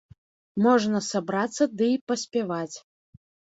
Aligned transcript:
Можна 0.65 1.01
сабрацца 1.09 1.63
ды 1.83 1.91
і 1.99 2.01
паспяваць. 2.09 2.77